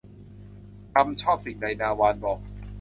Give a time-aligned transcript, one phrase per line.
[0.93, 2.39] ทำชอบสิ่งใดนา วานบอก